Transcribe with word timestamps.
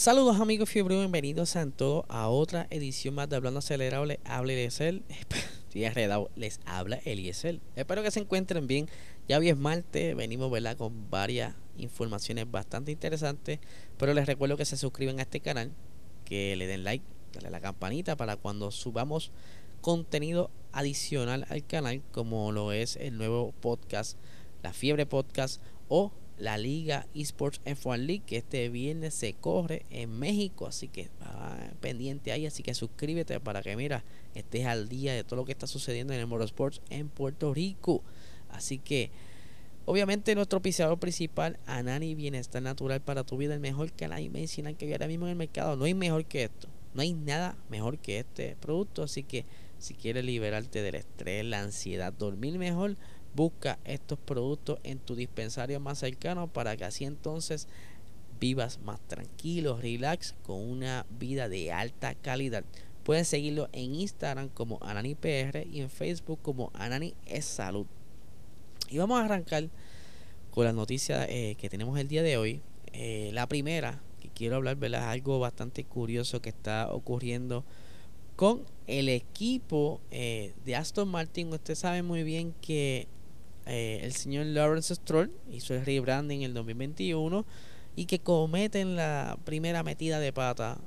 Saludos 0.00 0.40
amigos 0.40 0.70
fiebre, 0.70 0.96
bienvenidos 0.96 1.56
a 1.56 1.70
todos 1.70 2.06
a 2.08 2.30
otra 2.30 2.66
edición 2.70 3.14
más 3.14 3.28
de 3.28 3.36
Hablando 3.36 3.58
Acelerado. 3.58 4.06
Les 4.06 4.18
habla 4.24 4.54
Eliezer, 4.54 5.02
estoy 5.64 5.84
enredado, 5.84 6.30
les 6.36 6.58
habla 6.64 6.98
Eliezer. 7.04 7.60
Espero 7.76 8.02
que 8.02 8.10
se 8.10 8.20
encuentren 8.20 8.66
bien. 8.66 8.88
Ya 9.28 9.36
hoy 9.36 9.50
es 9.50 9.58
martes, 9.58 10.16
venimos 10.16 10.50
con 10.78 11.10
varias 11.10 11.54
informaciones 11.76 12.50
bastante 12.50 12.90
interesantes. 12.92 13.58
Pero 13.98 14.14
les 14.14 14.24
recuerdo 14.24 14.56
que 14.56 14.64
se 14.64 14.78
suscriben 14.78 15.18
a 15.18 15.22
este 15.24 15.40
canal, 15.40 15.70
que 16.24 16.56
le 16.56 16.66
den 16.66 16.82
like, 16.82 17.04
dale 17.34 17.50
la 17.50 17.60
campanita 17.60 18.16
para 18.16 18.36
cuando 18.36 18.70
subamos 18.70 19.32
contenido 19.82 20.50
adicional 20.72 21.44
al 21.50 21.66
canal, 21.66 22.00
como 22.10 22.52
lo 22.52 22.72
es 22.72 22.96
el 22.96 23.18
nuevo 23.18 23.52
podcast, 23.60 24.16
La 24.62 24.72
Fiebre 24.72 25.04
Podcast 25.04 25.60
o 25.88 26.10
la 26.40 26.56
Liga 26.58 27.06
Esports 27.14 27.60
F1 27.64 27.98
League 27.98 28.22
que 28.26 28.38
este 28.38 28.68
viernes 28.70 29.14
se 29.14 29.34
corre 29.34 29.84
en 29.90 30.18
México, 30.18 30.66
así 30.66 30.88
que 30.88 31.10
pendiente 31.80 32.32
ahí, 32.32 32.46
así 32.46 32.62
que 32.62 32.74
suscríbete 32.74 33.38
para 33.40 33.62
que 33.62 33.76
mira, 33.76 34.04
estés 34.34 34.66
al 34.66 34.88
día 34.88 35.12
de 35.12 35.22
todo 35.22 35.36
lo 35.36 35.44
que 35.44 35.52
está 35.52 35.66
sucediendo 35.66 36.12
en 36.12 36.20
el 36.20 36.26
motorsports 36.26 36.80
en 36.90 37.08
Puerto 37.08 37.52
Rico. 37.54 38.02
Así 38.48 38.78
que 38.78 39.10
obviamente 39.84 40.34
nuestro 40.34 40.60
pisador 40.60 40.98
principal, 40.98 41.58
Anani 41.66 42.14
Bienestar 42.14 42.62
Natural 42.62 43.00
para 43.00 43.24
tu 43.24 43.36
vida, 43.36 43.54
el 43.54 43.60
mejor 43.60 43.92
canal 43.92 44.28
medicinal 44.30 44.76
que 44.76 44.86
hay 44.86 44.92
ahora 44.92 45.08
mismo 45.08 45.26
en 45.26 45.32
el 45.32 45.36
mercado. 45.36 45.76
No 45.76 45.84
hay 45.84 45.94
mejor 45.94 46.24
que 46.24 46.44
esto. 46.44 46.68
No 46.94 47.02
hay 47.02 47.12
nada 47.12 47.56
mejor 47.68 47.98
que 47.98 48.18
este 48.18 48.56
producto, 48.60 49.02
así 49.02 49.22
que 49.22 49.44
si 49.78 49.94
quieres 49.94 50.24
liberarte 50.24 50.82
del 50.82 50.96
estrés, 50.96 51.44
la 51.44 51.60
ansiedad, 51.60 52.12
dormir 52.12 52.58
mejor, 52.58 52.96
Busca 53.34 53.78
estos 53.84 54.18
productos 54.18 54.78
en 54.82 54.98
tu 54.98 55.14
dispensario 55.14 55.80
más 55.80 55.98
cercano 55.98 56.48
para 56.48 56.76
que 56.76 56.84
así 56.84 57.04
entonces 57.04 57.68
vivas 58.40 58.80
más 58.80 59.00
tranquilo, 59.06 59.78
relax, 59.80 60.34
con 60.42 60.58
una 60.58 61.06
vida 61.18 61.48
de 61.48 61.72
alta 61.72 62.14
calidad. 62.14 62.64
Pueden 63.04 63.24
seguirlo 63.24 63.68
en 63.72 63.94
Instagram 63.94 64.48
como 64.48 64.78
AnaniPR 64.82 65.66
y 65.70 65.80
en 65.80 65.90
Facebook 65.90 66.40
como 66.42 66.70
Anani 66.74 67.14
es 67.26 67.44
Salud. 67.44 67.86
Y 68.88 68.98
vamos 68.98 69.20
a 69.20 69.24
arrancar 69.24 69.68
con 70.50 70.64
las 70.64 70.74
noticias 70.74 71.26
eh, 71.28 71.54
que 71.58 71.68
tenemos 71.68 71.98
el 71.98 72.08
día 72.08 72.22
de 72.22 72.36
hoy. 72.36 72.60
Eh, 72.92 73.30
la 73.32 73.46
primera 73.46 74.00
que 74.20 74.28
quiero 74.28 74.56
hablar, 74.56 74.76
¿verdad? 74.76 75.02
Es 75.02 75.06
algo 75.06 75.38
bastante 75.38 75.84
curioso 75.84 76.42
que 76.42 76.48
está 76.48 76.92
ocurriendo 76.92 77.64
con 78.36 78.64
el 78.86 79.08
equipo 79.08 80.00
eh, 80.10 80.54
de 80.64 80.76
Aston 80.76 81.08
Martin. 81.08 81.52
Usted 81.52 81.74
sabe 81.74 82.02
muy 82.02 82.22
bien 82.22 82.54
que 82.60 83.06
eh, 83.72 84.00
el 84.02 84.12
señor 84.14 84.46
Lawrence 84.46 84.92
Stroll 84.96 85.30
hizo 85.48 85.74
el 85.74 85.86
rebranding 85.86 86.40
en 86.40 86.46
el 86.46 86.54
2021 86.54 87.46
y 87.94 88.06
que 88.06 88.18
cometen 88.18 88.96
la 88.96 89.38
primera 89.44 89.84
metida 89.84 90.18
de 90.18 90.32
pata 90.32 90.78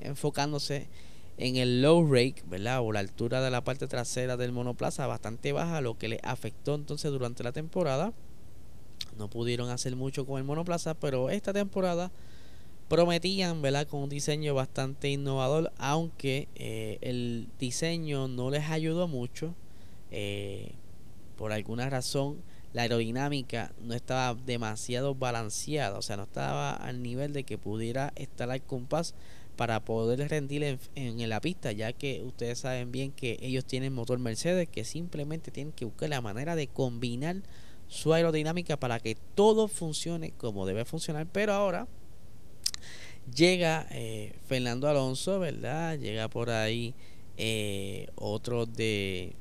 enfocándose 0.00 0.88
en 1.36 1.56
el 1.56 1.82
low 1.82 2.10
rake, 2.10 2.42
¿verdad? 2.46 2.80
O 2.80 2.92
la 2.92 3.00
altura 3.00 3.42
de 3.42 3.50
la 3.50 3.62
parte 3.62 3.86
trasera 3.88 4.38
del 4.38 4.52
monoplaza 4.52 5.06
bastante 5.06 5.52
baja, 5.52 5.82
lo 5.82 5.98
que 5.98 6.08
le 6.08 6.20
afectó 6.22 6.74
entonces 6.76 7.10
durante 7.10 7.44
la 7.44 7.52
temporada. 7.52 8.14
No 9.18 9.28
pudieron 9.28 9.68
hacer 9.68 9.94
mucho 9.94 10.24
con 10.24 10.38
el 10.38 10.44
monoplaza, 10.44 10.94
pero 10.94 11.28
esta 11.28 11.52
temporada 11.52 12.10
prometían, 12.88 13.60
¿verdad? 13.60 13.86
Con 13.86 14.00
un 14.00 14.08
diseño 14.08 14.54
bastante 14.54 15.10
innovador, 15.10 15.72
aunque 15.76 16.48
eh, 16.54 16.96
el 17.02 17.48
diseño 17.58 18.28
no 18.28 18.50
les 18.50 18.70
ayudó 18.70 19.08
mucho. 19.08 19.54
Eh, 20.10 20.72
por 21.38 21.52
alguna 21.52 21.88
razón 21.88 22.42
la 22.74 22.82
aerodinámica 22.82 23.72
no 23.80 23.94
estaba 23.94 24.38
demasiado 24.44 25.14
balanceada, 25.14 25.96
o 25.96 26.02
sea, 26.02 26.18
no 26.18 26.24
estaba 26.24 26.74
al 26.74 27.02
nivel 27.02 27.32
de 27.32 27.44
que 27.44 27.56
pudiera 27.56 28.12
estar 28.16 28.50
al 28.50 28.60
compás 28.60 29.14
para 29.56 29.80
poder 29.80 30.28
rendir 30.28 30.78
en, 30.94 31.28
la 31.28 31.40
pista, 31.40 31.72
ya 31.72 31.92
que 31.92 32.22
ustedes 32.24 32.58
saben 32.58 32.92
bien 32.92 33.10
que 33.12 33.38
ellos 33.40 33.64
tienen 33.64 33.92
motor 33.94 34.18
Mercedes 34.18 34.68
que 34.68 34.84
simplemente 34.84 35.50
tienen 35.50 35.72
que 35.72 35.84
buscar 35.84 36.10
la 36.10 36.20
manera 36.20 36.54
de 36.56 36.66
combinar 36.66 37.36
su 37.88 38.12
aerodinámica 38.12 38.76
para 38.76 39.00
que 39.00 39.16
todo 39.34 39.66
funcione 39.66 40.32
como 40.32 40.66
debe 40.66 40.84
funcionar, 40.84 41.26
pero 41.32 41.54
ahora 41.54 41.88
llega 43.34 43.86
eh, 43.90 44.34
Fernando 44.46 44.88
Alonso, 44.88 45.38
¿verdad? 45.38 45.98
Llega 45.98 46.28
por 46.28 46.50
ahí 46.50 46.94
eh, 47.36 48.08
otro 48.16 48.66
de 48.66 49.34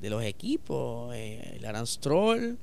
de 0.00 0.10
los 0.10 0.22
equipos, 0.22 1.14
eh, 1.14 1.58
Lance 1.60 1.94
Stroll, 1.94 2.58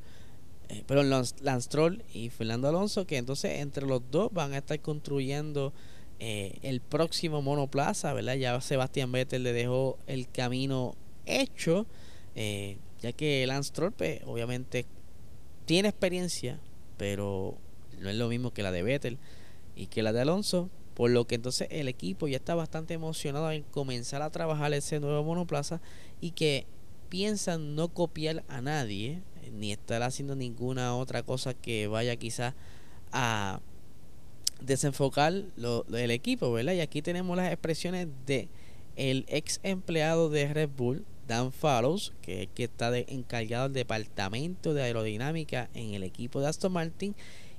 eh, 0.69 0.83
perdón, 0.87 1.09
Lance, 1.09 1.61
Stroll 1.61 2.03
y 2.13 2.29
Fernando 2.29 2.67
Alonso, 2.67 3.05
que 3.05 3.17
entonces 3.17 3.59
entre 3.59 3.85
los 3.85 4.01
dos 4.09 4.31
van 4.33 4.53
a 4.53 4.57
estar 4.57 4.79
construyendo 4.79 5.73
eh, 6.19 6.57
el 6.61 6.79
próximo 6.79 7.41
monoplaza, 7.41 8.13
¿verdad? 8.13 8.35
Ya 8.35 8.59
Sebastián 8.61 9.11
Vettel 9.11 9.43
le 9.43 9.53
dejó 9.53 9.97
el 10.07 10.29
camino 10.29 10.95
hecho, 11.25 11.85
eh, 12.35 12.77
ya 13.01 13.11
que 13.11 13.45
Lance 13.45 13.69
Stroll, 13.69 13.91
pues, 13.91 14.21
obviamente, 14.25 14.85
tiene 15.65 15.89
experiencia, 15.89 16.59
pero 16.97 17.57
no 17.99 18.09
es 18.09 18.15
lo 18.15 18.27
mismo 18.29 18.51
que 18.51 18.63
la 18.63 18.71
de 18.71 18.83
Vettel 18.83 19.17
y 19.75 19.87
que 19.87 20.01
la 20.01 20.13
de 20.13 20.21
Alonso. 20.21 20.69
Por 20.93 21.09
lo 21.09 21.25
que 21.25 21.35
entonces 21.35 21.67
el 21.71 21.87
equipo 21.87 22.27
ya 22.27 22.37
está 22.37 22.53
bastante 22.53 22.93
emocionado 22.93 23.51
en 23.51 23.63
comenzar 23.63 24.21
a 24.21 24.29
trabajar 24.29 24.73
ese 24.73 24.99
nuevo 24.99 25.23
monoplaza 25.23 25.81
y 26.21 26.31
que 26.31 26.67
piensan 27.13 27.75
no 27.75 27.89
copiar 27.89 28.43
a 28.47 28.59
nadie, 28.61 29.21
ni 29.51 29.71
estar 29.71 30.01
haciendo 30.01 30.35
ninguna 30.35 30.95
otra 30.95 31.21
cosa 31.21 31.53
que 31.53 31.85
vaya 31.85 32.15
quizás 32.15 32.55
a 33.11 33.59
desenfocar 34.59 35.43
lo, 35.55 35.85
el 35.95 36.09
equipo, 36.09 36.51
¿verdad? 36.51 36.73
Y 36.73 36.79
aquí 36.79 37.03
tenemos 37.03 37.37
las 37.37 37.51
expresiones 37.51 38.07
de 38.25 38.49
el 38.95 39.25
ex 39.27 39.59
empleado 39.61 40.31
de 40.31 40.51
Red 40.51 40.71
Bull, 40.75 41.05
Dan 41.27 41.51
Fallows, 41.51 42.13
que 42.23 42.41
es 42.41 42.49
que 42.55 42.63
está 42.63 42.97
encargado 42.97 43.65
del 43.65 43.73
departamento 43.73 44.73
de 44.73 44.81
aerodinámica 44.81 45.69
en 45.75 45.93
el 45.93 46.01
equipo 46.01 46.41
de 46.41 46.47
Aston 46.47 46.73
Martin, 46.73 47.15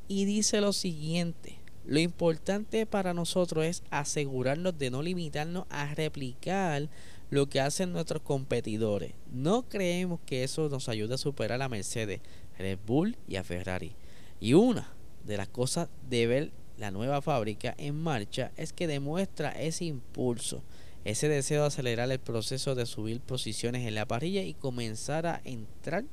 y 0.09 0.25
dice 0.25 0.61
lo 0.61 0.73
siguiente. 0.73 1.61
Lo 1.87 2.01
importante 2.01 2.87
para 2.87 3.15
nosotros 3.15 3.65
es 3.67 3.85
asegurarnos 3.91 4.77
de 4.77 4.91
no 4.91 5.01
limitarnos 5.01 5.67
a 5.71 5.95
replicar 5.95 6.89
lo 7.31 7.49
que 7.49 7.61
hacen 7.61 7.93
nuestros 7.93 8.23
competidores. 8.23 9.15
No 9.33 9.69
creemos 9.69 10.21
que 10.27 10.45
eso 10.45 10.69
nos 10.69 10.89
ayude 10.89 11.15
a 11.15 11.19
superar 11.19 11.61
a 11.63 11.69
Mercedes, 11.69 12.21
Red 12.59 12.79
Bull 12.87 13.17
y 13.27 13.37
a 13.37 13.45
Ferrari. 13.45 13.97
Y 14.41 14.55
una 14.55 14.93
de 15.25 15.37
las 15.37 15.49
cosas 15.49 15.89
de 16.09 16.27
ver 16.27 16.53
la 16.79 16.91
nueva 16.91 17.23
fábrica 17.23 17.75
en 17.79 17.97
marcha 17.97 18.53
es 18.57 18.73
que 18.73 18.87
demuestra 18.87 19.51
ese 19.51 19.85
impulso, 19.87 20.63
ese 21.05 21.29
deseo 21.29 21.63
de 21.63 21.69
acelerar 21.69 22.11
el 22.11 22.19
proceso 22.19 22.75
de 22.75 22.87
subir 22.87 23.21
posiciones 23.21 23.87
en 23.87 23.95
la 23.95 24.07
parrilla 24.07 24.43
y 24.43 24.55
comenzar 24.55 25.27
a 25.27 25.41
entrar 25.45 26.05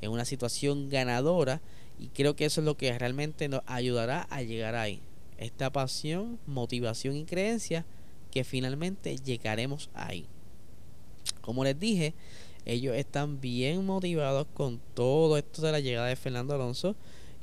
en 0.00 0.10
una 0.10 0.24
situación 0.24 0.90
ganadora 0.90 1.62
y 1.98 2.08
creo 2.08 2.34
que 2.34 2.44
eso 2.44 2.60
es 2.60 2.64
lo 2.64 2.76
que 2.76 2.96
realmente 2.98 3.48
nos 3.48 3.62
ayudará 3.66 4.26
a 4.30 4.42
llegar 4.42 4.74
ahí. 4.74 5.00
Esta 5.38 5.70
pasión, 5.70 6.38
motivación 6.46 7.16
y 7.16 7.24
creencia 7.24 7.86
que 8.30 8.44
finalmente 8.44 9.16
llegaremos 9.16 9.90
ahí. 9.94 10.26
Como 11.42 11.64
les 11.64 11.78
dije, 11.78 12.14
ellos 12.64 12.96
están 12.96 13.40
bien 13.40 13.84
motivados 13.84 14.46
con 14.54 14.80
todo 14.94 15.36
esto 15.36 15.62
de 15.62 15.72
la 15.72 15.80
llegada 15.80 16.06
de 16.06 16.16
Fernando 16.16 16.54
Alonso 16.54 16.96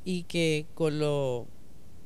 y 0.03 0.23
que 0.23 0.65
con 0.73 0.99
lo. 0.99 1.45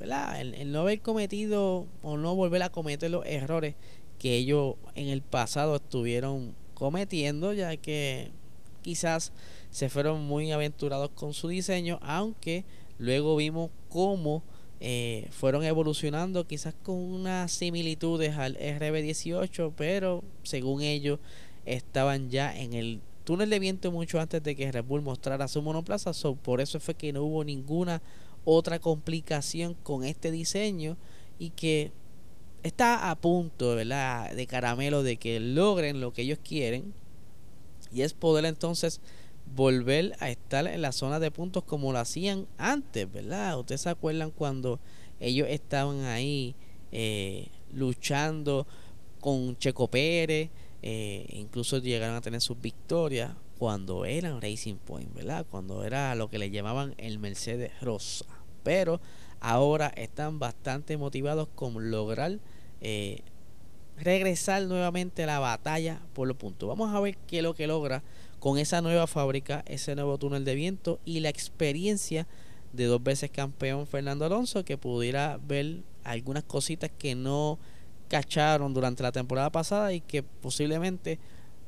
El, 0.02 0.70
no 0.74 0.82
haber 0.82 1.00
cometido 1.00 1.86
o 2.02 2.18
no 2.18 2.36
volver 2.36 2.62
a 2.64 2.70
cometer 2.70 3.10
los 3.10 3.26
errores 3.26 3.76
que 4.20 4.36
ellos 4.36 4.76
en 4.96 5.08
el 5.08 5.22
pasado 5.22 5.78
estuvieron 5.78 6.54
cometiendo, 6.74 7.54
ya 7.54 7.78
que 7.78 8.32
quizás 8.82 9.32
se 9.70 9.90
fueron 9.90 10.26
muy 10.26 10.52
aventurados 10.52 11.12
con 11.12 11.34
su 11.34 11.48
diseño, 11.48 12.00
aunque 12.02 12.66
luego 12.98 13.38
vimos 13.38 13.70
cómo 13.88 14.44
eh, 14.82 15.30
fueron 15.32 15.64
evolucionando 15.64 16.46
quizás 16.46 16.74
con 16.84 16.96
unas 16.96 17.54
similitudes 17.54 18.38
al 18.38 18.58
RB18, 18.58 19.72
pero 19.78 20.24
según 20.44 20.82
ellos 20.82 21.20
estaban 21.66 22.30
ya 22.30 22.56
en 22.58 22.74
el 22.74 23.02
túnel 23.24 23.50
de 23.50 23.60
viento 23.60 23.92
mucho 23.92 24.20
antes 24.20 24.44
de 24.44 24.56
que 24.56 24.72
Red 24.72 24.84
Bull 24.84 25.02
mostrara 25.02 25.48
su 25.48 25.62
monoplaza. 25.62 26.12
por 26.44 26.62
eso 26.62 26.80
fue 26.80 26.96
que 26.96 27.14
no 27.14 27.24
hubo 27.24 27.44
ninguna 27.44 28.02
otra 28.46 28.80
complicación 28.80 29.74
con 29.74 30.04
este 30.04 30.32
diseño 30.32 30.98
y 31.40 31.52
que 31.52 31.92
está 32.64 33.10
a 33.10 33.16
punto, 33.16 33.76
¿verdad? 33.76 34.34
De 34.34 34.48
caramelo 34.48 35.04
de 35.04 35.18
que 35.18 35.40
logren 35.40 36.02
lo 36.02 36.14
que 36.14 36.24
ellos 36.24 36.40
quieren. 36.44 36.94
Y 37.92 38.02
es 38.02 38.14
poder 38.14 38.46
entonces 38.46 39.02
volver 39.56 40.16
a 40.20 40.30
estar 40.30 40.66
en 40.68 40.82
la 40.82 40.92
zona 40.92 41.20
de 41.20 41.32
puntos 41.32 41.64
como 41.64 41.92
lo 41.92 42.00
hacían 42.00 42.48
antes, 42.58 43.12
¿verdad? 43.12 43.60
Ustedes 43.60 43.82
se 43.82 43.90
acuerdan 43.90 44.32
cuando 44.32 44.80
ellos 45.20 45.48
estaban 45.50 46.06
ahí 46.06 46.56
eh, 46.92 47.48
luchando 47.72 48.66
con 49.20 49.58
Checo 49.58 49.88
Pérez, 49.88 50.50
eh, 50.86 51.26
incluso 51.30 51.78
llegaron 51.78 52.18
a 52.18 52.22
tener 52.22 52.42
sus 52.42 52.60
victorias 52.60 53.32
cuando 53.58 54.04
eran 54.04 54.42
Racing 54.42 54.76
Point, 54.76 55.14
¿verdad? 55.14 55.46
Cuando 55.50 55.86
era 55.86 56.14
lo 56.14 56.30
que 56.30 56.38
le 56.38 56.52
llamaban 56.52 56.94
el 56.98 57.20
Mercedes 57.20 57.72
Rosa. 57.82 58.26
Pero 58.64 59.00
ahora 59.40 59.88
están 59.96 60.40
bastante 60.40 60.98
motivados 60.98 61.48
con 61.56 61.90
lograr 61.90 62.38
eh, 62.82 63.22
regresar 63.98 64.64
nuevamente 64.64 65.24
a 65.24 65.28
la 65.28 65.40
batalla 65.40 66.02
por 66.12 66.28
los 66.28 66.36
puntos. 66.36 66.68
Vamos 66.68 66.94
a 66.94 67.00
ver 67.00 67.16
qué 67.28 67.38
es 67.38 67.44
lo 67.44 67.54
que 67.54 67.66
logra 67.66 68.04
con 68.40 68.58
esa 68.58 68.82
nueva 68.82 69.08
fábrica, 69.08 69.64
ese 69.68 69.96
nuevo 69.96 70.18
túnel 70.18 70.44
de 70.44 70.56
viento 70.56 71.00
y 71.06 71.22
la 71.22 71.30
experiencia 71.30 72.28
de 72.74 72.86
dos 72.86 73.02
veces 73.02 73.32
campeón 73.32 73.88
Fernando 73.88 74.26
Alonso 74.26 74.66
que 74.66 74.78
pudiera 74.78 75.40
ver 75.48 75.84
algunas 76.04 76.44
cositas 76.44 76.92
que 76.98 77.16
no 77.16 77.58
cacharon 78.14 78.76
durante 78.76 79.02
la 79.02 79.12
temporada 79.12 79.50
pasada 79.50 79.92
y 79.92 80.00
que 80.00 80.22
posiblemente 80.22 81.18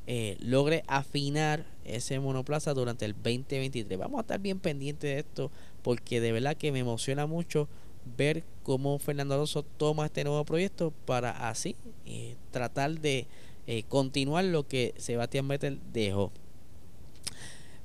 eh, 0.06 0.36
logre 0.38 0.84
afinar 0.86 1.66
ese 1.84 2.20
monoplaza 2.20 2.72
durante 2.72 3.04
el 3.04 3.14
2023. 3.14 3.98
Vamos 3.98 4.18
a 4.18 4.20
estar 4.20 4.38
bien 4.38 4.60
pendientes 4.60 5.10
de 5.10 5.18
esto 5.18 5.50
porque 5.82 6.20
de 6.20 6.30
verdad 6.30 6.56
que 6.56 6.70
me 6.70 6.78
emociona 6.78 7.26
mucho 7.26 7.68
ver 8.16 8.44
cómo 8.62 8.96
Fernando 9.00 9.34
Alonso 9.34 9.64
toma 9.64 10.06
este 10.06 10.22
nuevo 10.22 10.44
proyecto 10.44 10.92
para 11.04 11.48
así 11.48 11.74
eh, 12.04 12.36
tratar 12.52 12.92
de 13.00 13.26
eh, 13.66 13.82
continuar 13.88 14.44
lo 14.44 14.68
que 14.68 14.94
Sebastián 14.98 15.48
Vettel 15.48 15.80
dejó. 15.92 16.30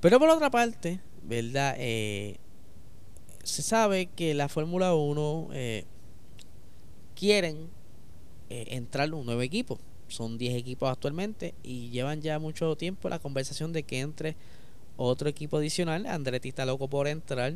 Pero 0.01 0.19
por 0.19 0.29
otra 0.29 0.51
parte, 0.51 0.99
¿verdad? 1.23 1.75
Se 3.43 3.63
sabe 3.63 4.05
que 4.05 4.35
la 4.35 4.49
Fórmula 4.49 4.93
1 4.93 5.49
eh, 5.53 5.85
quieren 7.15 7.80
eh, 8.53 8.75
entrar 8.75 9.13
un 9.13 9.25
nuevo 9.25 9.41
equipo. 9.41 9.79
Son 10.09 10.37
10 10.37 10.55
equipos 10.55 10.91
actualmente 10.91 11.53
y 11.63 11.89
llevan 11.89 12.21
ya 12.21 12.37
mucho 12.37 12.75
tiempo 12.75 13.07
la 13.07 13.17
conversación 13.17 13.71
de 13.71 13.83
que 13.83 14.01
entre 14.01 14.35
otro 14.97 15.29
equipo 15.29 15.55
adicional. 15.55 16.05
Andretti 16.05 16.49
está 16.49 16.65
loco 16.65 16.89
por 16.89 17.07
entrar. 17.07 17.53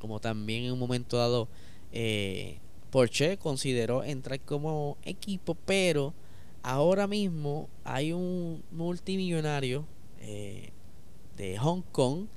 Como 0.00 0.18
también 0.18 0.64
en 0.64 0.72
un 0.72 0.78
momento 0.78 1.18
dado 1.18 1.48
eh, 1.92 2.58
Porsche 2.90 3.36
consideró 3.36 4.02
entrar 4.02 4.40
como 4.40 4.96
equipo, 5.02 5.54
pero 5.66 6.14
ahora 6.62 7.06
mismo 7.06 7.68
hay 7.84 8.14
un 8.14 8.62
multimillonario 8.70 9.84
eh, 10.20 10.70
de 11.36 11.58
Hong 11.58 11.82
Kong 11.92 12.28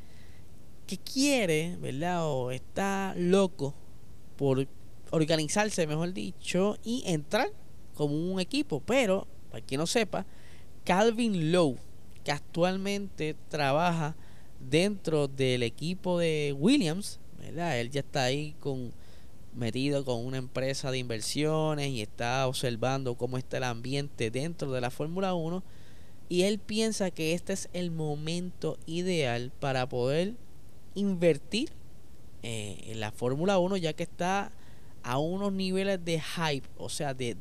que 0.88 0.98
quiere, 0.98 1.78
¿verdad? 1.78 2.30
O 2.30 2.52
está 2.52 3.14
loco 3.16 3.74
por 4.36 4.68
organizarse, 5.12 5.88
mejor 5.88 6.14
dicho, 6.14 6.78
y 6.84 7.04
entrar 7.06 7.50
como 7.94 8.16
un 8.32 8.40
equipo. 8.40 8.82
Pero, 8.86 9.28
para 9.52 9.66
quien 9.66 9.80
no 9.80 9.88
sepa, 9.88 10.26
Calvin 10.84 11.52
Lowe, 11.52 11.78
que 12.24 12.32
actualmente 12.32 13.36
trabaja 13.50 14.16
dentro 14.60 15.28
del 15.28 15.64
equipo 15.64 16.20
de 16.20 16.56
Williams, 16.58 17.20
¿verdad? 17.40 17.80
Él 17.80 17.90
ya 17.92 18.02
está 18.02 18.24
ahí 18.24 18.56
con 18.60 18.94
metido 19.54 20.06
con 20.06 20.26
una 20.26 20.38
empresa 20.38 20.92
de 20.92 21.00
inversiones 21.00 21.90
y 21.90 22.02
está 22.02 22.48
observando 22.48 23.16
cómo 23.16 23.38
está 23.38 23.58
el 23.58 23.64
ambiente 23.64 24.32
dentro 24.32 24.72
de 24.72 24.82
la 24.82 24.92
Fórmula 24.92 25.34
1 25.34 25.64
y 26.30 26.44
él 26.44 26.60
piensa 26.60 27.10
que 27.12 27.34
este 27.34 27.54
es 27.54 27.70
el 27.74 27.92
momento 27.92 28.78
ideal 28.86 29.52
para 29.60 29.90
poder 29.90 30.36
invertir 30.94 31.72
eh, 32.44 32.84
en 32.88 33.00
la 33.00 33.12
Fórmula 33.12 33.58
1 33.58 33.78
ya 33.78 33.94
que 33.94 34.04
está 34.04 34.52
a 35.10 35.18
unos 35.18 35.52
niveles 35.52 36.06
de 36.06 36.22
hype, 36.22 36.68
o 36.78 36.88
sea, 36.88 37.16
de, 37.16 37.36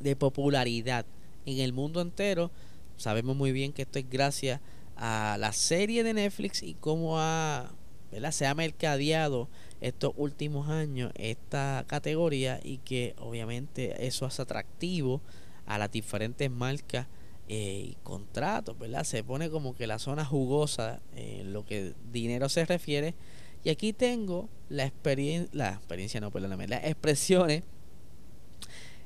de, 0.00 0.16
popularidad 0.16 1.04
en 1.44 1.58
el 1.58 1.74
mundo 1.74 2.00
entero. 2.00 2.50
Sabemos 2.96 3.36
muy 3.36 3.52
bien 3.52 3.74
que 3.74 3.82
esto 3.82 3.98
es 3.98 4.08
gracias 4.08 4.62
a 4.96 5.36
la 5.38 5.52
serie 5.52 6.02
de 6.02 6.14
Netflix 6.14 6.62
y 6.62 6.76
cómo 6.80 7.18
ha, 7.18 7.72
¿verdad? 8.10 8.30
se 8.30 8.46
ha 8.46 8.54
mercadeado 8.54 9.50
estos 9.82 10.14
últimos 10.16 10.70
años 10.70 11.12
esta 11.16 11.84
categoría 11.86 12.58
y 12.62 12.78
que 12.78 13.14
obviamente 13.18 14.06
eso 14.06 14.24
es 14.26 14.40
atractivo 14.40 15.20
a 15.66 15.76
las 15.76 15.90
diferentes 15.90 16.50
marcas 16.50 17.06
eh, 17.48 17.88
y 17.90 17.96
contratos, 18.02 18.78
¿verdad? 18.78 19.04
Se 19.04 19.22
pone 19.22 19.50
como 19.50 19.74
que 19.74 19.86
la 19.86 19.98
zona 19.98 20.24
jugosa 20.24 21.02
en 21.14 21.52
lo 21.52 21.66
que 21.66 21.92
dinero 22.10 22.48
se 22.48 22.64
refiere. 22.64 23.14
Y 23.64 23.70
aquí 23.70 23.94
tengo 23.94 24.50
la 24.68 24.84
experiencia, 24.84 25.50
la 25.52 25.70
experiencia 25.70 26.20
no, 26.20 26.30
perdóname, 26.30 26.68
las 26.68 26.84
expresiones 26.84 27.62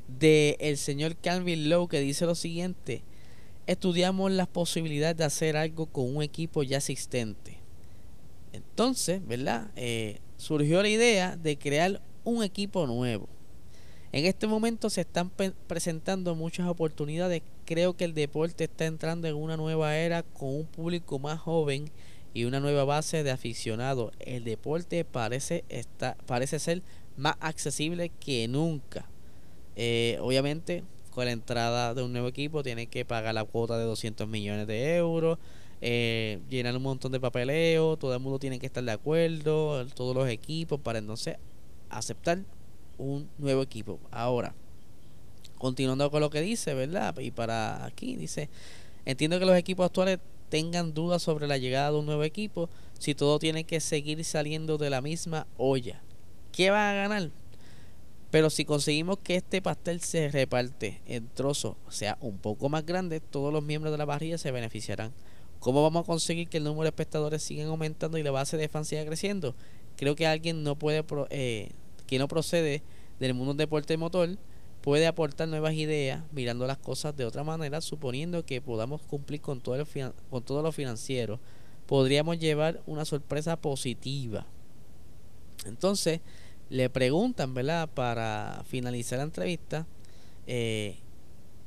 de 0.08 0.56
el 0.60 0.76
señor 0.76 1.16
Calvin 1.16 1.69
Lowe 1.69 1.88
que 1.88 2.00
dice 2.00 2.26
lo 2.26 2.34
siguiente: 2.34 3.02
estudiamos 3.69 4.32
las 4.32 4.49
posibilidades 4.49 5.16
de 5.16 5.25
hacer 5.25 5.56
algo 5.56 5.87
con 5.87 6.16
un 6.16 6.22
equipo 6.22 6.64
ya 6.64 6.78
existente. 6.78 7.58
Entonces, 8.52 9.25
¿verdad? 9.25 9.70
Eh, 9.76 10.19
surgió 10.38 10.82
la 10.82 10.88
idea 10.88 11.37
de 11.37 11.56
crear 11.56 12.02
un 12.25 12.43
equipo 12.43 12.87
nuevo. 12.87 13.28
En 14.11 14.25
este 14.25 14.46
momento 14.46 14.88
se 14.90 15.02
están 15.02 15.31
presentando 15.66 16.34
muchas 16.34 16.66
oportunidades. 16.66 17.43
Creo 17.66 17.94
que 17.94 18.04
el 18.04 18.14
deporte 18.14 18.64
está 18.64 18.87
entrando 18.87 19.28
en 19.28 19.37
una 19.37 19.58
nueva 19.58 19.96
era 19.96 20.22
con 20.22 20.49
un 20.49 20.66
público 20.66 21.19
más 21.19 21.38
joven 21.38 21.90
y 22.38 22.44
una 22.44 22.61
nueva 22.61 22.85
base 22.85 23.25
de 23.25 23.32
aficionados. 23.32 24.12
El 24.20 24.44
deporte 24.44 25.05
parece, 25.05 25.64
está, 25.69 26.17
parece 26.25 26.61
ser 26.61 26.82
más 27.17 27.35
accesible 27.40 28.12
que 28.20 28.46
nunca. 28.46 29.08
Eh, 29.75 30.19
obviamente, 30.20 30.85
con 31.11 31.25
la 31.25 31.32
entrada 31.32 31.94
de 31.94 32.05
un 32.05 32.12
nuevo 32.12 32.29
equipo, 32.29 32.62
tiene 32.62 32.87
que 32.87 33.05
pagar 33.05 33.35
la 33.35 33.43
cuota 33.43 33.76
de 33.76 33.82
200 33.82 34.29
millones 34.29 34.69
de 34.69 34.99
euros. 34.99 35.40
Eh, 35.81 36.38
llenar 36.49 36.76
un 36.76 36.82
montón 36.85 37.11
de 37.11 37.19
papeleo, 37.19 37.96
todo 37.96 38.14
el 38.14 38.20
mundo 38.20 38.38
tiene 38.38 38.61
que 38.61 38.67
estar 38.67 38.85
de 38.85 38.93
acuerdo, 38.93 39.85
todos 39.88 40.14
los 40.14 40.29
equipos, 40.29 40.79
para 40.79 41.00
entonces 41.00 41.38
aceptar 41.90 42.44
un 42.99 43.29
nuevo 43.38 43.62
equipo. 43.62 43.99
Ahora, 44.12 44.54
continuando 45.57 46.09
con 46.12 46.21
lo 46.21 46.30
que 46.30 46.40
dice, 46.40 46.73
¿verdad? 46.75 47.18
Y 47.18 47.33
para 47.33 47.85
aquí 47.85 48.14
dice, 48.14 48.49
entiendo 49.04 49.40
que 49.40 49.45
los 49.45 49.57
equipos 49.57 49.87
actuales 49.87 50.21
tengan 50.49 50.95
dudas 50.95 51.23
sobre 51.23 51.47
la 51.47 51.59
llegada 51.59 51.90
de 51.90 51.99
un 51.99 52.07
nuevo 52.07 52.25
equipo 52.25 52.69
si 52.99 53.14
todo 53.14 53.38
tiene 53.38 53.64
que 53.64 53.81
seguir 53.81 54.25
saliendo 54.25 54.78
de 54.78 54.90
la 54.90 55.00
misma 55.00 55.47
olla. 55.57 56.02
¿Qué 56.52 56.71
va 56.71 56.90
a 56.90 56.95
ganar? 56.95 57.31
Pero 58.31 58.50
si 58.50 58.64
conseguimos 58.64 59.19
que 59.19 59.37
este 59.37 59.62
pastel 59.62 60.00
se 60.00 60.28
reparte 60.28 61.00
en 61.07 61.28
trozos, 61.28 61.76
sea 61.88 62.19
un 62.21 62.38
poco 62.38 62.69
más 62.69 62.85
grande, 62.85 63.21
todos 63.21 63.52
los 63.52 63.62
miembros 63.62 63.90
de 63.93 63.99
la 63.99 64.07
parrilla 64.07 64.37
se 64.37 64.50
beneficiarán. 64.50 65.12
¿Cómo 65.61 65.83
vamos 65.83 66.02
a 66.02 66.07
conseguir 66.07 66.49
que 66.49 66.59
el 66.59 66.64
número 66.64 66.83
de 66.83 66.90
espectadores 66.90 67.43
siga 67.43 67.67
aumentando 67.67 68.19
y 68.19 68.23
la 68.23 68.31
base 68.31 68.57
de 68.57 68.69
fans 68.69 68.88
siga 68.88 69.05
creciendo? 69.07 69.55
Creo 69.97 70.14
que 70.14 70.26
alguien 70.26 70.62
no 70.62 70.76
puede 70.76 71.05
eh, 71.31 71.71
que 72.07 72.19
no 72.19 72.28
procede 72.28 72.83
del 73.19 73.35
mundo 73.35 73.55
del 73.55 73.59
deporte 73.59 73.97
motor 73.97 74.37
puede 74.88 75.07
aportar 75.07 75.47
nuevas 75.49 75.75
ideas 75.75 76.25
mirando 76.33 76.66
las 76.66 76.78
cosas 76.78 77.14
de 77.14 77.26
otra 77.26 77.45
manera, 77.45 77.83
suponiendo 77.83 78.47
que 78.47 78.62
podamos 78.62 79.02
cumplir 79.02 79.42
con 79.42 79.61
todo, 79.61 79.75
el, 79.75 79.87
con 80.30 80.42
todo 80.42 80.62
lo 80.62 80.73
financiero, 80.73 81.40
podríamos 81.85 82.38
llevar 82.38 82.80
una 82.87 83.04
sorpresa 83.04 83.61
positiva. 83.61 84.47
Entonces, 85.66 86.23
le 86.71 86.88
preguntan, 86.88 87.52
¿verdad? 87.52 87.90
Para 87.90 88.64
finalizar 88.66 89.18
la 89.18 89.25
entrevista, 89.25 89.87
eh, 90.47 90.97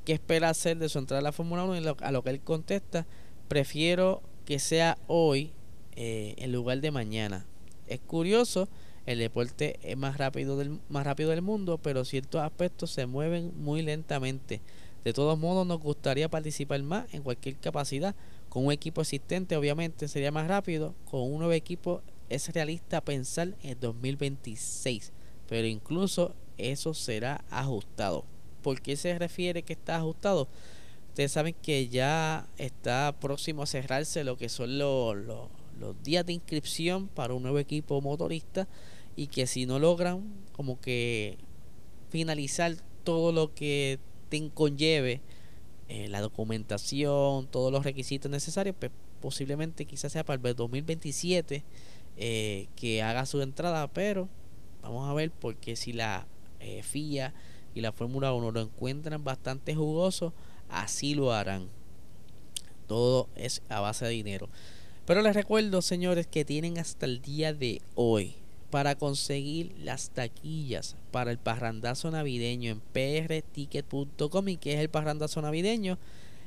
¿qué 0.04 0.14
espera 0.14 0.50
hacer 0.50 0.80
de 0.80 0.90
su 0.90 0.98
entrada 0.98 1.20
a 1.20 1.22
la 1.22 1.32
Fórmula 1.32 1.64
1? 1.66 1.76
Y 1.80 1.96
a 2.00 2.12
lo 2.12 2.24
que 2.24 2.32
él 2.32 2.42
contesta, 2.42 3.06
prefiero 3.48 4.24
que 4.46 4.58
sea 4.58 4.98
hoy 5.06 5.54
eh, 5.96 6.34
en 6.40 6.52
lugar 6.52 6.82
de 6.82 6.90
mañana. 6.90 7.46
Es 7.86 8.00
curioso 8.00 8.68
el 9.06 9.20
deporte 9.20 9.80
es 9.84 9.98
más 9.98 10.18
rápido 10.18 10.58
del, 10.58 10.80
más 10.90 11.06
rápido 11.06 11.32
del 11.32 11.42
mundo, 11.42 11.78
pero 11.78 12.06
ciertos 12.06 12.42
aspectos 12.42 12.92
se 12.92 13.06
mueven 13.06 13.52
muy 13.58 13.82
lentamente. 13.82 14.62
De 15.04 15.14
todos 15.14 15.38
modos, 15.40 15.66
nos 15.66 15.80
gustaría 15.80 16.30
participar 16.30 16.82
más 16.84 17.12
en 17.14 17.24
cualquier 17.24 17.58
capacidad. 17.58 18.16
Con 18.50 18.66
un 18.66 18.72
equipo 18.72 19.02
existente, 19.02 19.56
obviamente, 19.56 20.08
sería 20.08 20.32
más 20.32 20.48
rápido. 20.48 20.94
Con 21.10 21.22
un 21.22 21.40
nuevo 21.40 21.54
equipo 21.54 22.02
es 22.30 22.54
realista 22.54 23.02
pensar 23.02 23.56
en 23.64 23.80
2026, 23.80 25.12
pero 25.50 25.68
incluso 25.68 26.36
eso 26.58 26.94
será 26.94 27.44
ajustado. 27.50 28.24
¿Por 28.62 28.82
qué 28.82 28.96
se 28.96 29.18
refiere 29.18 29.64
que 29.64 29.74
está 29.74 29.98
ajustado? 29.98 30.48
Ustedes 31.10 31.32
saben 31.32 31.56
que 31.62 31.90
ya 31.90 32.48
está 32.58 33.14
próximo 33.20 33.64
a 33.64 33.68
cerrarse 33.68 34.24
lo 34.24 34.38
que 34.38 34.50
son 34.50 34.78
los, 34.78 35.18
los 35.18 35.50
los 35.82 36.02
días 36.04 36.26
de 36.26 36.34
inscripción 36.34 37.08
para 37.08 37.34
un 37.34 37.44
nuevo 37.44 37.60
equipo 37.60 38.00
motorista 38.00 38.68
y 39.16 39.28
que 39.28 39.48
si 39.48 39.66
no 39.66 39.80
logran 39.80 40.24
como 40.54 40.80
que 40.80 41.38
finalizar 42.10 42.76
todo 43.04 43.32
lo 43.32 43.54
que 43.54 44.00
te 44.30 44.50
conlleve 44.52 45.22
eh, 45.90 46.08
la 46.08 46.22
documentación, 46.22 47.48
todos 47.48 47.72
los 47.72 47.84
requisitos 47.84 48.32
necesarios, 48.32 48.76
pues 48.80 48.92
posiblemente 49.20 49.86
quizás 49.86 50.14
sea 50.14 50.24
para 50.24 50.42
el 50.42 50.56
2027 50.56 51.64
eh, 52.18 52.68
que 52.76 53.02
haga 53.04 53.26
su 53.26 53.42
entrada, 53.42 53.88
pero 53.88 54.30
vamos 54.82 55.10
a 55.10 55.14
ver 55.14 55.32
porque 55.32 55.76
si 55.76 55.92
la 55.94 56.28
eh, 56.60 56.84
FIA 56.84 57.34
y 57.74 57.82
la 57.82 57.92
Fórmula 57.92 58.34
1 58.34 58.52
lo 58.52 58.62
encuentran 58.62 59.24
bastante 59.24 59.76
jugoso, 59.76 60.34
así 60.70 61.16
lo 61.16 61.34
harán. 61.34 61.68
Todo 62.88 63.30
es 63.36 63.62
a 63.70 63.80
base 63.80 64.06
de 64.06 64.12
dinero. 64.12 64.50
Pero 65.12 65.24
les 65.24 65.36
recuerdo, 65.36 65.82
señores, 65.82 66.26
que 66.26 66.46
tienen 66.46 66.78
hasta 66.78 67.06
el 67.06 67.22
día 67.22 67.54
de 67.54 67.82
hoy 67.96 68.36
para 68.70 68.96
conseguir 68.96 69.76
las 69.78 70.12
taquillas 70.12 70.96
para 71.12 71.32
el 71.32 71.38
parrandazo 71.38 72.10
navideño 72.12 72.72
en 72.72 72.80
prticket.com 72.80 74.48
y 74.48 74.56
que 74.56 74.76
es 74.76 74.80
el 74.80 74.90
parrandazo 74.90 75.42
navideño 75.42 75.98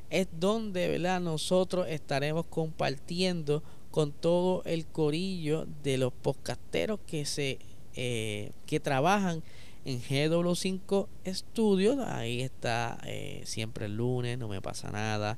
es 0.09 0.29
donde 0.41 0.89
¿verdad? 0.89 1.21
nosotros 1.21 1.89
estaremos 1.91 2.47
compartiendo 2.47 3.63
con 3.91 4.13
todo 4.13 4.63
el 4.65 4.87
corillo 4.87 5.67
de 5.83 5.99
los 5.99 6.15
podcasteros 6.15 7.01
que 7.07 7.27
se 7.27 7.59
eh, 7.97 8.53
que 8.65 8.81
trabajan 8.81 9.43
en 9.85 10.01
GW5 10.01 11.07
Studios. 11.27 11.99
Ahí 11.99 12.41
está 12.41 12.97
eh, 13.05 13.43
siempre 13.45 13.85
el 13.85 13.99
lunes 13.99 14.39
no 14.39 14.49
me 14.49 14.63
pasa 14.63 14.91
nada 14.91 15.37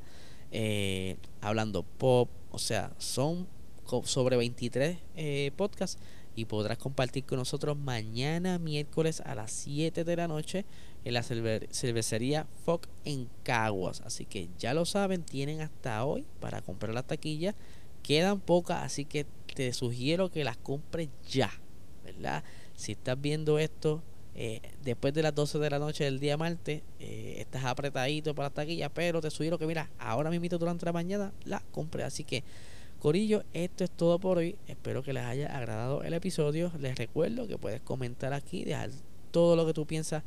eh, 0.52 1.16
hablando 1.40 1.82
pop 1.82 2.28
o 2.56 2.58
sea 2.58 2.90
son 2.96 3.46
sobre 4.04 4.36
23 4.38 4.98
podcasts 5.54 6.00
y 6.34 6.46
podrás 6.46 6.78
compartir 6.78 7.24
con 7.24 7.38
nosotros 7.38 7.76
mañana 7.76 8.58
miércoles 8.58 9.20
a 9.20 9.34
las 9.34 9.52
7 9.52 10.04
de 10.04 10.16
la 10.16 10.26
noche 10.26 10.64
en 11.04 11.12
la 11.12 11.22
cervecería 11.22 12.46
Foc 12.64 12.88
en 13.04 13.28
Caguas. 13.42 14.00
Así 14.00 14.24
que 14.24 14.48
ya 14.58 14.72
lo 14.72 14.86
saben, 14.86 15.22
tienen 15.22 15.60
hasta 15.60 16.04
hoy 16.04 16.24
para 16.40 16.62
comprar 16.62 16.94
la 16.94 17.02
taquilla. 17.02 17.54
Quedan 18.02 18.40
pocas, 18.40 18.82
así 18.82 19.04
que 19.04 19.26
te 19.54 19.72
sugiero 19.74 20.30
que 20.30 20.44
las 20.44 20.56
compres 20.56 21.10
ya, 21.28 21.50
¿verdad? 22.04 22.42
Si 22.74 22.92
estás 22.92 23.20
viendo 23.20 23.58
esto 23.58 24.02
eh, 24.38 24.60
después 24.84 25.14
de 25.14 25.22
las 25.22 25.34
12 25.34 25.58
de 25.58 25.70
la 25.70 25.78
noche 25.78 26.04
del 26.04 26.20
día 26.20 26.36
martes, 26.36 26.82
eh, 27.00 27.36
estás 27.38 27.64
apretadito 27.64 28.34
para 28.34 28.50
la 28.50 28.54
taquilla, 28.54 28.90
pero 28.90 29.22
te 29.22 29.30
sugiero 29.30 29.58
que 29.58 29.66
mira, 29.66 29.88
ahora 29.98 30.28
mismo 30.28 30.58
durante 30.58 30.84
la 30.84 30.92
mañana 30.92 31.32
la 31.44 31.60
compres. 31.72 32.04
Así 32.04 32.22
que 32.22 32.44
Corillo, 32.98 33.44
esto 33.54 33.82
es 33.84 33.90
todo 33.90 34.18
por 34.18 34.36
hoy. 34.36 34.56
Espero 34.66 35.02
que 35.02 35.14
les 35.14 35.24
haya 35.24 35.56
agradado 35.56 36.02
el 36.02 36.12
episodio. 36.12 36.70
Les 36.78 36.96
recuerdo 36.98 37.46
que 37.46 37.56
puedes 37.56 37.80
comentar 37.80 38.34
aquí, 38.34 38.64
dejar 38.64 38.90
todo 39.30 39.56
lo 39.56 39.64
que 39.64 39.72
tú 39.72 39.86
piensas 39.86 40.22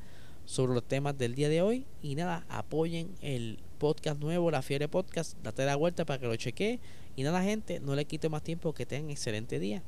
sobre 0.46 0.74
los 0.74 0.84
temas 0.84 1.16
del 1.16 1.36
día 1.36 1.48
de 1.48 1.62
hoy. 1.62 1.86
Y 2.02 2.16
nada, 2.16 2.46
apoyen 2.50 3.12
el 3.22 3.60
podcast 3.78 4.20
nuevo, 4.20 4.50
La 4.50 4.64
Fiebre 4.64 4.88
Podcast. 4.88 5.38
Date 5.44 5.66
la 5.66 5.76
vuelta 5.76 6.06
para 6.06 6.20
que 6.20 6.26
lo 6.26 6.36
chequee. 6.36 6.80
Y 7.16 7.22
nada, 7.22 7.44
gente, 7.44 7.80
no 7.80 7.94
le 7.96 8.06
quite 8.06 8.28
más 8.28 8.42
tiempo. 8.42 8.74
Que 8.74 8.88
tengan 8.88 9.12
excelente 9.12 9.60
día. 9.60 9.84